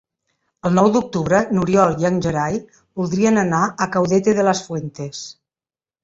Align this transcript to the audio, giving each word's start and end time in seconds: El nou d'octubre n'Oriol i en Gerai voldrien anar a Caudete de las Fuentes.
El 0.67 0.71
nou 0.75 0.87
d'octubre 0.93 1.41
n'Oriol 1.57 1.91
i 2.03 2.07
en 2.09 2.17
Gerai 2.25 2.57
voldrien 3.01 3.37
anar 3.41 3.59
a 3.67 3.89
Caudete 3.97 4.35
de 4.39 4.47
las 4.47 4.63
Fuentes. 4.69 5.21